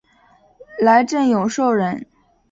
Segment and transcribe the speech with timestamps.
[0.79, 2.07] 来瑱永寿人。